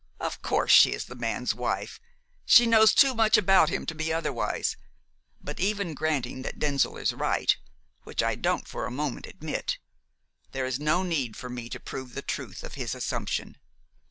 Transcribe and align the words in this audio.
"Of 0.19 0.41
course 0.41 0.71
she 0.71 0.93
is 0.93 1.05
the 1.05 1.13
man's 1.13 1.53
wife! 1.53 1.99
She 2.43 2.65
knows 2.65 2.95
too 2.95 3.13
much 3.13 3.37
about 3.37 3.69
him 3.69 3.85
to 3.85 3.93
be 3.93 4.11
otherwise; 4.11 4.75
but 5.39 5.59
even 5.59 5.93
granting 5.93 6.41
that 6.41 6.57
Denzil 6.57 6.97
is 6.97 7.13
right 7.13 7.55
which 8.01 8.23
I 8.23 8.33
don't 8.33 8.67
for 8.67 8.87
a 8.87 8.89
moment 8.91 9.27
admit 9.27 9.77
there 10.53 10.65
is 10.65 10.79
no 10.79 11.03
need 11.03 11.37
for 11.37 11.49
me 11.51 11.69
to 11.69 11.79
prove 11.79 12.15
the 12.15 12.23
truth 12.23 12.63
of 12.63 12.73
his 12.73 12.95
assumption. 12.95 13.57